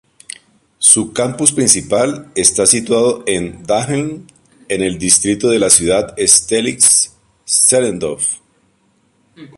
[0.79, 4.25] Su campus principal está situado en Dahlem
[4.67, 8.39] en el distrito de la ciudad Steglitz-Zehlendorf.